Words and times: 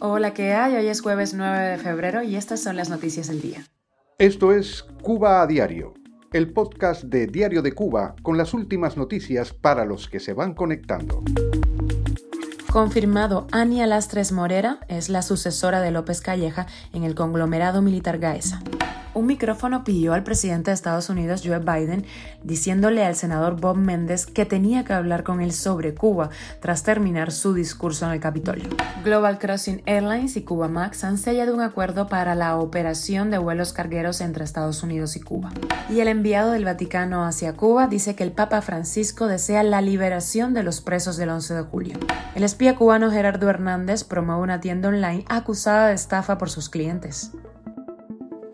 Hola, 0.00 0.34
¿qué 0.34 0.54
hay? 0.54 0.74
Hoy 0.74 0.88
es 0.88 1.00
jueves 1.00 1.32
9 1.32 1.68
de 1.68 1.78
febrero 1.78 2.20
y 2.20 2.34
estas 2.34 2.60
son 2.60 2.74
las 2.74 2.90
noticias 2.90 3.28
del 3.28 3.40
día. 3.40 3.64
Esto 4.18 4.50
es 4.52 4.82
Cuba 5.02 5.40
a 5.40 5.46
Diario, 5.46 5.94
el 6.32 6.52
podcast 6.52 7.04
de 7.04 7.28
Diario 7.28 7.62
de 7.62 7.70
Cuba 7.70 8.16
con 8.22 8.36
las 8.36 8.54
últimas 8.54 8.96
noticias 8.96 9.52
para 9.52 9.84
los 9.84 10.08
que 10.08 10.18
se 10.18 10.32
van 10.32 10.52
conectando. 10.52 11.22
Confirmado, 12.72 13.46
Ania 13.52 13.86
Lastres 13.86 14.32
Morera 14.32 14.80
es 14.88 15.08
la 15.08 15.22
sucesora 15.22 15.80
de 15.80 15.92
López 15.92 16.20
Calleja 16.20 16.66
en 16.92 17.04
el 17.04 17.14
conglomerado 17.14 17.82
militar 17.82 18.18
Gaesa 18.18 18.60
un 19.16 19.26
micrófono 19.26 19.82
pidió 19.82 20.12
al 20.12 20.22
presidente 20.22 20.70
de 20.70 20.74
Estados 20.74 21.08
Unidos, 21.08 21.40
Joe 21.42 21.58
Biden, 21.58 22.04
diciéndole 22.42 23.02
al 23.02 23.16
senador 23.16 23.58
Bob 23.58 23.76
Méndez 23.76 24.26
que 24.26 24.44
tenía 24.44 24.84
que 24.84 24.92
hablar 24.92 25.24
con 25.24 25.40
él 25.40 25.52
sobre 25.52 25.94
Cuba 25.94 26.28
tras 26.60 26.82
terminar 26.82 27.32
su 27.32 27.54
discurso 27.54 28.04
en 28.04 28.12
el 28.12 28.20
Capitolio. 28.20 28.68
Global 29.04 29.38
Crossing 29.38 29.82
Airlines 29.86 30.36
y 30.36 30.42
Cuba 30.42 30.68
Max 30.68 31.02
han 31.02 31.16
sellado 31.16 31.54
un 31.54 31.62
acuerdo 31.62 32.08
para 32.08 32.34
la 32.34 32.58
operación 32.58 33.30
de 33.30 33.38
vuelos 33.38 33.72
cargueros 33.72 34.20
entre 34.20 34.44
Estados 34.44 34.82
Unidos 34.82 35.16
y 35.16 35.20
Cuba. 35.20 35.50
Y 35.88 36.00
el 36.00 36.08
enviado 36.08 36.50
del 36.50 36.66
Vaticano 36.66 37.24
hacia 37.24 37.54
Cuba 37.54 37.86
dice 37.86 38.14
que 38.14 38.22
el 38.22 38.32
Papa 38.32 38.60
Francisco 38.60 39.28
desea 39.28 39.62
la 39.62 39.80
liberación 39.80 40.52
de 40.52 40.62
los 40.62 40.82
presos 40.82 41.16
del 41.16 41.30
11 41.30 41.54
de 41.54 41.62
julio. 41.62 41.98
El 42.34 42.44
espía 42.44 42.76
cubano 42.76 43.10
Gerardo 43.10 43.48
Hernández 43.48 44.04
promueve 44.04 44.42
una 44.42 44.60
tienda 44.60 44.90
online 44.90 45.24
acusada 45.28 45.88
de 45.88 45.94
estafa 45.94 46.36
por 46.36 46.50
sus 46.50 46.68
clientes. 46.68 47.32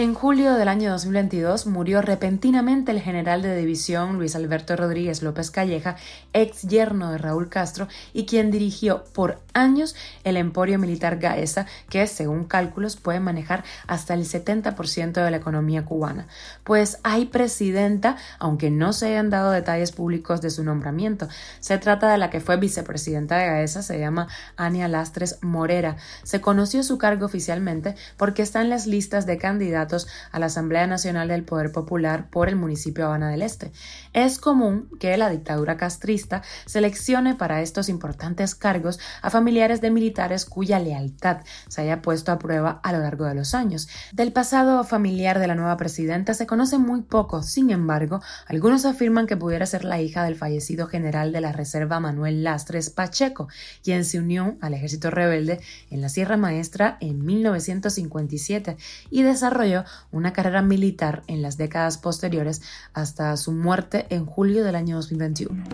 En 0.00 0.14
julio 0.14 0.54
del 0.54 0.68
año 0.68 0.92
2022 0.92 1.66
murió 1.66 2.00
repentinamente 2.00 2.90
el 2.90 3.02
general 3.02 3.42
de 3.42 3.54
división 3.54 4.16
Luis 4.16 4.34
Alberto 4.34 4.74
Rodríguez 4.74 5.22
López 5.22 5.50
Calleja, 5.50 5.96
ex 6.32 6.62
yerno 6.62 7.12
de 7.12 7.18
Raúl 7.18 7.50
Castro 7.50 7.86
y 8.14 8.24
quien 8.24 8.50
dirigió 8.50 9.04
por 9.12 9.40
años 9.52 9.94
el 10.24 10.38
emporio 10.38 10.78
militar 10.78 11.18
Gaesa, 11.18 11.66
que 11.90 12.06
según 12.06 12.44
cálculos 12.44 12.96
puede 12.96 13.20
manejar 13.20 13.62
hasta 13.86 14.14
el 14.14 14.24
70% 14.24 15.22
de 15.22 15.30
la 15.30 15.36
economía 15.36 15.84
cubana. 15.84 16.28
Pues 16.64 16.98
hay 17.02 17.26
presidenta, 17.26 18.16
aunque 18.38 18.70
no 18.70 18.94
se 18.94 19.08
hayan 19.08 19.28
dado 19.28 19.50
detalles 19.50 19.92
públicos 19.92 20.40
de 20.40 20.48
su 20.48 20.64
nombramiento. 20.64 21.28
Se 21.58 21.76
trata 21.76 22.10
de 22.10 22.16
la 22.16 22.30
que 22.30 22.40
fue 22.40 22.56
vicepresidenta 22.56 23.36
de 23.36 23.48
Gaesa, 23.48 23.82
se 23.82 23.98
llama 23.98 24.28
Ania 24.56 24.88
Lastres 24.88 25.40
Morera. 25.42 25.98
Se 26.22 26.40
conoció 26.40 26.82
su 26.84 26.96
cargo 26.96 27.26
oficialmente 27.26 27.96
porque 28.16 28.40
está 28.40 28.62
en 28.62 28.70
las 28.70 28.86
listas 28.86 29.26
de 29.26 29.36
candidatos 29.36 29.89
a 30.32 30.38
la 30.38 30.46
Asamblea 30.46 30.86
Nacional 30.86 31.28
del 31.28 31.44
Poder 31.44 31.72
Popular 31.72 32.28
por 32.30 32.48
el 32.48 32.56
municipio 32.56 33.06
Habana 33.06 33.28
del 33.28 33.42
Este. 33.42 33.72
Es 34.12 34.38
común 34.38 34.88
que 34.98 35.16
la 35.16 35.30
dictadura 35.30 35.76
castrista 35.76 36.42
seleccione 36.66 37.34
para 37.34 37.62
estos 37.62 37.88
importantes 37.88 38.54
cargos 38.54 38.98
a 39.22 39.30
familiares 39.30 39.80
de 39.80 39.90
militares 39.90 40.44
cuya 40.44 40.78
lealtad 40.78 41.38
se 41.68 41.82
haya 41.82 42.02
puesto 42.02 42.32
a 42.32 42.38
prueba 42.38 42.80
a 42.82 42.92
lo 42.92 43.00
largo 43.00 43.24
de 43.24 43.34
los 43.34 43.54
años. 43.54 43.88
Del 44.12 44.32
pasado 44.32 44.84
familiar 44.84 45.38
de 45.38 45.46
la 45.46 45.54
nueva 45.54 45.76
presidenta 45.76 46.34
se 46.34 46.46
conoce 46.46 46.78
muy 46.78 47.02
poco, 47.02 47.42
sin 47.42 47.70
embargo, 47.70 48.20
algunos 48.46 48.84
afirman 48.84 49.26
que 49.26 49.36
pudiera 49.36 49.66
ser 49.66 49.84
la 49.84 50.00
hija 50.00 50.24
del 50.24 50.36
fallecido 50.36 50.86
general 50.86 51.32
de 51.32 51.40
la 51.40 51.52
Reserva 51.52 52.00
Manuel 52.00 52.44
Lastres 52.44 52.90
Pacheco, 52.90 53.48
quien 53.82 54.04
se 54.04 54.18
unió 54.18 54.56
al 54.60 54.74
ejército 54.74 55.10
rebelde 55.10 55.60
en 55.90 56.00
la 56.00 56.08
Sierra 56.08 56.36
Maestra 56.36 56.96
en 57.00 57.24
1957 57.24 58.76
y 59.10 59.22
desarrolló 59.22 59.69
una 60.10 60.32
carrera 60.32 60.62
militar 60.62 61.22
en 61.26 61.42
las 61.42 61.56
décadas 61.56 61.98
posteriores 61.98 62.62
hasta 62.94 63.36
su 63.36 63.52
muerte 63.52 64.06
en 64.10 64.26
julio 64.26 64.64
del 64.64 64.76
año 64.76 64.96
2021. 64.96 65.64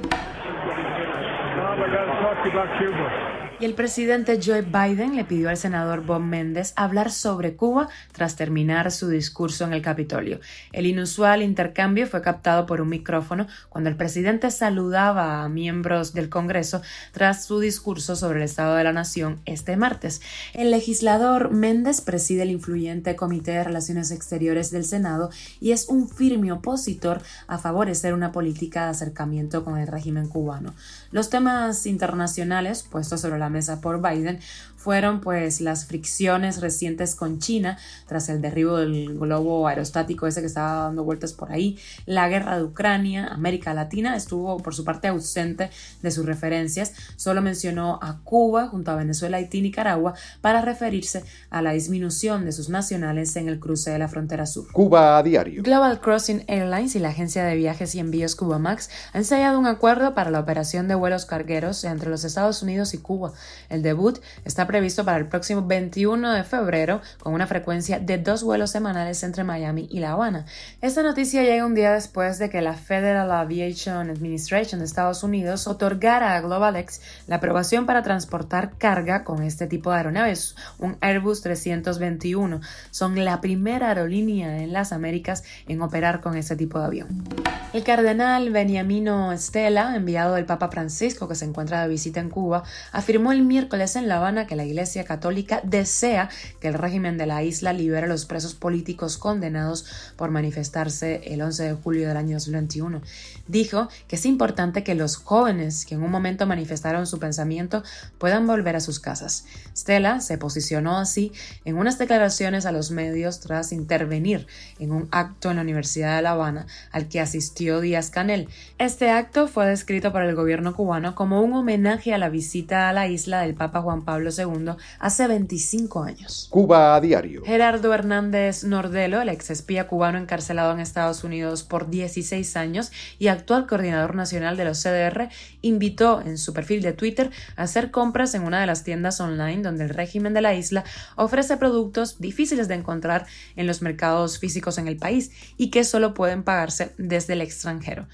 Y 3.59 3.65
el 3.65 3.73
presidente 3.73 4.39
Joe 4.45 4.61
Biden 4.61 5.17
le 5.17 5.25
pidió 5.25 5.49
al 5.49 5.57
senador 5.57 6.05
Bob 6.05 6.21
Méndez 6.21 6.75
hablar 6.77 7.11
sobre 7.11 7.57
Cuba 7.57 7.89
tras 8.13 8.37
terminar 8.37 8.93
su 8.93 9.09
discurso 9.09 9.65
en 9.65 9.73
el 9.73 9.81
Capitolio. 9.81 10.41
El 10.73 10.85
inusual 10.85 11.41
intercambio 11.41 12.07
fue 12.07 12.21
captado 12.21 12.67
por 12.67 12.83
un 12.83 12.91
micrófono 12.91 13.47
cuando 13.71 13.89
el 13.89 13.97
presidente 13.97 14.51
saludaba 14.51 15.43
a 15.43 15.49
miembros 15.49 16.13
del 16.13 16.29
Congreso 16.29 16.83
tras 17.13 17.47
su 17.47 17.59
discurso 17.59 18.15
sobre 18.15 18.41
el 18.41 18.45
Estado 18.45 18.77
de 18.77 18.85
la 18.85 18.93
Nación 18.93 19.41
este 19.47 19.79
martes. 19.79 20.21
El 20.53 20.71
legislador 20.71 21.51
Méndez 21.51 22.03
preside 22.03 22.43
el 22.43 22.51
influyente 22.51 23.17
Comité 23.17 23.53
de 23.53 23.65
Relaciones 23.65 24.11
Exteriores 24.11 24.71
del 24.71 24.85
Senado 24.85 25.31
y 25.61 25.73
es 25.73 25.89
un 25.89 26.11
firme 26.11 26.53
opositor 26.53 27.23
a 27.47 27.57
favorecer 27.57 28.13
una 28.13 28.33
política 28.33 28.85
de 28.85 28.91
acercamiento 28.91 29.65
con 29.65 29.79
el 29.79 29.87
régimen 29.87 30.29
cubano. 30.29 30.75
Los 31.11 31.31
temas 31.31 31.87
internacionales 31.87 32.83
puestos 32.83 33.23
sobre 33.23 33.39
la 33.39 33.46
mesa 33.49 33.81
por 33.81 34.01
Biden 34.01 34.41
fueron 34.87 35.21
pues 35.21 35.61
las 35.61 35.87
fricciones 35.87 36.61
recientes 36.61 37.17
con 37.17 37.41
China 37.41 37.77
tras 38.07 38.29
el 38.29 38.41
derribo 38.41 38.77
del 38.77 39.19
globo 39.19 39.67
aerostático 39.67 40.29
ese 40.29 40.41
que 40.41 40.47
estaba 40.47 40.85
dando 40.85 41.03
vueltas 41.03 41.33
por 41.33 41.51
ahí, 41.51 41.77
la 42.05 42.29
guerra 42.29 42.57
de 42.57 42.63
Ucrania, 42.63 43.27
América 43.27 43.75
Latina 43.75 44.15
estuvo 44.15 44.59
por 44.59 44.77
su 44.77 44.85
parte 44.85 45.09
ausente 45.09 45.71
de 46.03 46.11
sus 46.13 46.25
referencias, 46.25 46.93
solo 47.17 47.43
mencionó 47.43 47.99
a 48.01 48.21
Cuba 48.23 48.69
junto 48.69 48.93
a 48.93 48.95
Venezuela, 48.95 49.39
Haití 49.39 49.59
y 49.59 49.63
Nicaragua 49.63 50.15
para 50.41 50.63
referirse 50.63 51.25
a 51.51 51.63
la 51.63 51.73
disminución 51.73 52.45
de 52.45 52.53
sus 52.53 52.69
nacionales 52.69 53.35
en 53.35 53.49
el 53.49 53.59
cruce 53.59 53.91
de 53.91 53.99
la 53.99 54.07
frontera 54.07 54.47
sur. 54.47 54.71
Cuba 54.73 55.19
a 55.19 55.23
diario. 55.25 55.65
Global 55.65 56.01
Crossing 56.01 56.45
Airlines 56.47 56.95
y 56.95 57.01
la 57.01 57.09
agencia 57.09 57.45
de 57.45 57.57
viajes 57.57 57.95
y 57.97 57.99
envíos 57.99 58.37
Cuba 58.37 58.61
Max 58.61 58.89
han 59.13 59.25
sellado 59.25 59.59
un 59.59 59.67
acuerdo 59.67 60.15
para 60.15 60.31
la 60.31 60.39
operación 60.39 60.87
de 60.87 60.95
vuelos 60.95 61.27
cargueros 61.27 61.83
entre 61.85 62.09
los 62.09 62.23
Estados 62.25 62.63
Unidos 62.63 62.95
y 62.95 62.99
Cuba. 62.99 63.33
El 63.69 63.83
debut 63.83 64.19
está 64.45 64.67
previsto 64.67 65.05
para 65.05 65.19
el 65.19 65.27
próximo 65.27 65.63
21 65.67 66.33
de 66.33 66.45
febrero 66.45 67.01
con 67.19 67.35
una 67.35 67.47
frecuencia 67.47 67.99
de 67.99 68.19
dos 68.19 68.43
vuelos 68.43 68.71
semanales 68.71 69.23
entre 69.23 69.45
Miami 69.45 69.89
y 69.91 70.01
La 70.01 70.13
Habana. 70.13 70.47
Esta 70.81 71.03
noticia 71.03 71.43
llega 71.43 71.67
un 71.67 71.75
día 71.75 71.93
después 71.93 72.39
de 72.39 72.51
que 72.51 72.61
la 72.61 72.75
Federal 72.75 73.31
Aviation 73.31 74.11
Administration 74.11 74.81
de 74.81 74.87
Estados 74.87 75.23
Unidos 75.23 75.67
otorgara 75.67 76.37
a 76.37 76.41
GlobalX 76.41 77.01
la 77.27 77.37
aprobación 77.37 77.87
para 77.87 78.03
transportar 78.03 78.79
carga 78.79 79.25
con 79.25 79.43
este 79.43 79.67
tipo 79.67 79.91
de 79.91 79.99
aeronaves, 79.99 80.57
un 80.79 80.97
Airbus 81.01 81.43
321. 81.43 82.61
Son 82.91 83.25
la 83.25 83.41
primera 83.41 83.89
aerolínea 83.89 84.63
en 84.63 84.73
las 84.73 84.93
Américas 84.93 85.45
en 85.69 85.83
operar 85.83 86.21
con 86.21 86.37
este 86.37 86.57
tipo 86.57 86.79
de 86.79 86.87
avión. 86.87 87.25
El 87.73 87.85
cardenal 87.85 88.51
Beniamino 88.51 89.33
Estela, 89.33 89.97
enviado 89.97 90.35
del 90.35 90.47
Papa 90.47 90.69
Francisco 90.69 91.29
que 91.29 91.35
se 91.35 91.45
encuentra 91.45 91.83
de 91.83 91.89
visita 91.89 92.21
en 92.21 92.31
Cuba, 92.31 92.63
afirmó 92.93 93.26
el 93.33 93.43
miércoles 93.43 93.97
en 93.97 94.09
La 94.09 94.17
Habana 94.17 94.47
que 94.47 94.57
la 94.57 94.65
Iglesia 94.65 95.05
Católica 95.05 95.61
desea 95.65 96.29
que 96.61 96.69
el 96.69 96.75
régimen 96.75 97.19
de 97.19 97.27
la 97.27 97.43
isla 97.43 97.73
libere 97.73 98.07
a 98.07 98.09
los 98.09 98.25
presos 98.25 98.55
políticos 98.55 99.19
condenados 99.19 99.85
por 100.17 100.31
manifestarse 100.31 101.23
el 101.27 101.43
11 101.43 101.63
de 101.65 101.73
julio 101.75 102.09
del 102.09 102.17
año 102.17 102.37
2021. 102.37 103.03
Dijo 103.49 103.89
que 104.07 104.17
es 104.17 104.27
importante 104.27 104.85
que 104.85 104.95
los 104.95 105.17
jóvenes 105.17 105.85
que 105.85 105.95
en 105.97 106.03
un 106.03 106.11
momento 106.11 106.47
manifestaron 106.47 107.07
su 107.07 107.19
pensamiento 107.19 107.83
puedan 108.19 108.47
volver 108.47 108.77
a 108.77 108.81
sus 108.81 109.01
casas. 109.01 109.47
Stella 109.77 110.21
se 110.21 110.39
posicionó 110.39 110.99
así 110.99 111.33
en 111.65 111.77
unas 111.77 111.99
declaraciones 111.99 112.67
a 112.67 112.73
los 112.73 112.91
medios 112.93 113.41
tras 113.41 113.73
intervenir 113.73 114.47
en 114.79 114.93
un 114.93 115.09
acto 115.11 115.51
en 115.51 115.57
la 115.57 115.63
Universidad 115.63 116.17
de 116.17 116.23
La 116.23 116.31
Habana 116.33 116.67
al 116.93 117.09
que 117.09 117.21
asistió 117.21 117.81
Díaz 117.81 118.11
Canel. 118.11 118.49
Este 118.79 119.11
acto 119.11 119.49
fue 119.49 119.67
descrito 119.67 120.13
por 120.13 120.23
el 120.23 120.35
gobierno 120.37 120.75
cubano 120.75 121.15
como 121.15 121.43
un 121.43 121.53
homenaje 121.55 122.15
a 122.15 122.19
la 122.19 122.29
visita 122.29 122.89
a 122.89 122.93
la 122.93 123.09
isla 123.09 123.16
del 123.25 123.55
Papa 123.55 123.81
Juan 123.81 124.05
Pablo 124.05 124.31
II 124.37 124.73
hace 124.99 125.27
25 125.27 126.03
años. 126.03 126.49
Cuba 126.51 126.95
a 126.95 127.01
diario. 127.01 127.43
Gerardo 127.45 127.95
Hernández 127.95 128.65
Nordelo, 128.65 129.23
el 129.23 129.31
ex 129.31 129.51
espía 129.51 129.87
cubano 129.87 130.19
encarcelado 130.19 130.73
en 130.73 130.81
Estados 130.81 131.25
Unidos 131.25 131.63
por 131.63 131.89
16 131.89 132.57
años 132.57 132.93
y 133.19 133.29
actual 133.29 133.67
coordinador 133.67 134.15
nacional 134.15 134.57
de 134.57 134.67
los 134.67 134.83
CDR, 134.83 135.31
invitó 135.63 136.21
en 136.21 136.37
su 136.37 136.53
perfil 136.53 136.83
de 136.83 136.93
Twitter 136.93 137.31
a 137.57 137.63
hacer 137.63 137.91
compras 137.91 138.35
en 138.35 138.43
una 138.43 138.61
de 138.61 138.67
las 138.67 138.85
tiendas 138.85 139.21
online 139.21 139.63
donde 139.63 139.85
el 139.85 139.91
régimen 139.91 140.35
de 140.35 140.43
la 140.43 140.55
isla 140.55 140.85
ofrece 141.17 141.57
productos 141.57 142.21
difíciles 142.21 142.69
de 142.69 142.75
encontrar 142.75 143.27
en 143.57 143.67
los 143.67 143.81
mercados 143.81 144.39
físicos 144.39 144.79
en 144.79 144.89
el 144.89 144.99
país 144.99 145.31
y 145.57 145.71
que 145.71 145.85
solo 145.85 146.13
pueden 146.13 146.43
pagarse 146.43 146.93
desde 146.99 147.33
el 147.33 147.41
extranjero. 147.41 148.07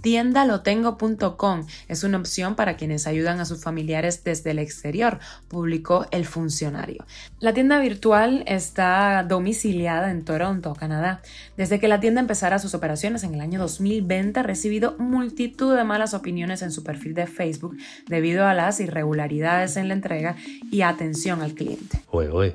Tiendalotengo.com 0.00 1.66
es 1.88 2.04
una 2.04 2.18
opción 2.18 2.54
para 2.54 2.76
quienes 2.76 3.06
ayudan 3.06 3.40
a 3.40 3.44
sus 3.44 3.62
familiares 3.62 4.22
desde 4.22 4.52
el 4.52 4.58
exterior, 4.58 5.18
publicó 5.48 6.06
el 6.10 6.24
funcionario. 6.24 7.04
La 7.40 7.52
tienda 7.52 7.80
virtual 7.80 8.44
está 8.46 9.24
domiciliada 9.28 10.10
en 10.10 10.24
Toronto, 10.24 10.74
Canadá. 10.74 11.20
Desde 11.56 11.80
que 11.80 11.88
la 11.88 12.00
tienda 12.00 12.20
empezara 12.20 12.58
sus 12.58 12.74
operaciones 12.74 13.24
en 13.24 13.34
el 13.34 13.40
año 13.40 13.58
2020 13.58 14.40
ha 14.40 14.42
recibido 14.42 14.96
multitud 14.98 15.76
de 15.76 15.84
malas 15.84 16.14
opiniones 16.14 16.62
en 16.62 16.70
su 16.70 16.84
perfil 16.84 17.14
de 17.14 17.26
Facebook 17.26 17.76
debido 18.06 18.46
a 18.46 18.54
las 18.54 18.80
irregularidades 18.80 19.76
en 19.76 19.88
la 19.88 19.94
entrega 19.94 20.36
y 20.70 20.82
atención 20.82 21.42
al 21.42 21.54
cliente. 21.54 22.02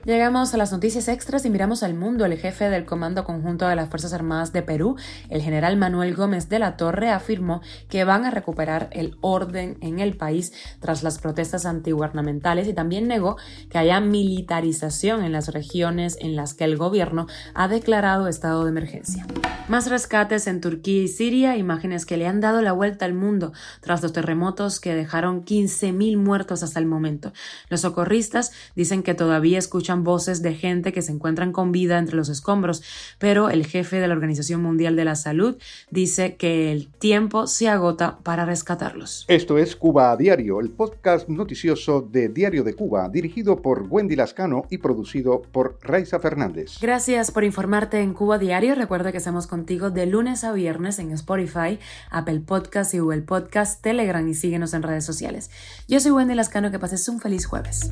Llegamos 0.04 0.52
a 0.56 0.58
las 0.58 0.72
noticias 0.72 1.08
extras 1.08 1.46
y 1.46 1.50
miramos 1.52 1.84
al 1.84 1.94
mundo. 1.94 2.26
El 2.26 2.40
jefe 2.40 2.72
del 2.72 2.86
Comando 2.86 3.24
Conjunto 3.24 3.68
de 3.68 3.76
las 3.76 3.88
Fuerzas 3.88 4.12
Armadas 4.12 4.52
de 4.52 4.64
Perú, 4.64 4.96
el 5.30 5.44
general 5.44 5.78
Manuel 5.78 6.16
Gómez 6.16 6.50
de 6.50 6.58
la 6.58 6.76
Torre, 6.76 7.12
afirmó 7.12 7.62
que 7.88 8.04
van 8.04 8.26
a 8.26 8.32
recuperar 8.32 8.90
el 8.94 9.16
orden 9.22 9.78
en 9.82 10.00
el 10.00 10.18
país 10.18 10.54
tras 10.80 11.04
las 11.04 11.20
protestas 11.20 11.68
antigubernamentales 11.68 12.68
y 12.68 12.74
también 12.74 13.08
negó 13.08 13.38
que 13.70 13.78
haya 13.78 14.00
militarización 14.00 15.24
en 15.24 15.32
las 15.32 15.54
regiones 15.54 16.18
en 16.20 16.36
las 16.36 16.56
que 16.56 16.64
el 16.64 16.76
gobierno 16.76 17.28
ha 17.54 17.68
declarado 17.68 18.28
estado 18.28 18.64
de 18.64 18.72
emergencia. 18.72 19.28
Más 19.70 19.90
rescates 19.90 20.48
en 20.48 20.60
Turquía 20.60 21.04
y 21.04 21.08
Siria, 21.08 21.56
imágenes 21.56 22.06
que 22.06 22.18
le 22.18 22.28
han 22.28 22.42
dado 22.42 22.62
la 22.62 22.74
vuelta 22.74 23.06
al 23.06 23.14
mundo 23.14 23.54
tras 23.80 24.04
los 24.04 24.12
terremotos 24.12 24.82
que 24.82 24.94
dejaron 24.94 25.46
15.000 25.46 26.18
muertos 26.18 26.64
hasta 26.64 26.80
el 26.80 26.86
momento. 26.86 27.32
Los 27.70 27.82
socorristas 27.82 28.52
dicen 28.76 29.04
que 29.04 29.14
todavía 29.44 29.60
escuchan 29.60 30.06
voces 30.06 30.42
de 30.42 30.54
gente 30.54 30.94
que 30.94 31.02
se 31.02 31.12
encuentran 31.12 31.52
con 31.52 31.74
vida 31.74 31.98
entre 31.98 32.16
los 32.16 32.30
escombros, 32.30 32.82
pero 33.20 33.50
el 33.50 33.66
jefe 33.66 34.00
de 34.00 34.08
la 34.08 34.14
Organización 34.14 34.62
Mundial 34.62 34.96
de 34.96 35.04
la 35.04 35.18
Salud 35.18 35.58
dice 35.92 36.38
que 36.38 36.72
el 36.72 36.88
tiempo 36.88 37.46
se 37.46 37.68
agota 37.68 38.20
para 38.24 38.46
rescatarlos. 38.46 39.26
Esto 39.28 39.58
es 39.58 39.76
Cuba 39.76 40.14
a 40.14 40.16
Diario, 40.16 40.62
el 40.62 40.70
podcast 40.70 41.28
noticioso 41.28 42.00
de 42.00 42.30
Diario 42.30 42.64
de 42.64 42.74
Cuba, 42.74 43.10
dirigido 43.10 43.62
por 43.62 43.86
Wendy 43.90 44.16
Lascano 44.16 44.64
y 44.70 44.78
producido 44.78 45.42
por 45.42 45.78
Raiza 45.82 46.22
Fernández. 46.22 46.78
Gracias 46.80 47.30
por 47.30 47.44
informarte 47.44 48.00
en 48.00 48.14
Cuba 48.14 48.38
Diario. 48.38 48.76
Recuerda 48.76 49.12
que 49.12 49.18
estamos 49.18 49.46
contigo 49.46 49.90
de 49.90 50.06
lunes 50.06 50.46
a 50.46 50.54
viernes 50.54 51.00
en 51.00 51.12
Spotify, 51.12 51.80
Apple 52.10 52.40
Podcast 52.40 52.94
y 52.94 53.00
Google 53.00 53.24
Podcast, 53.24 53.82
Telegram 53.82 54.26
y 54.26 54.36
síguenos 54.36 54.74
en 54.74 54.84
redes 54.84 55.04
sociales. 55.04 55.52
Yo 55.90 56.00
soy 56.00 56.12
Wendy 56.12 56.34
Lascano, 56.34 56.72
que 56.72 56.80
pases 56.80 57.10
un 57.10 57.20
feliz 57.20 57.46
jueves. 57.46 57.90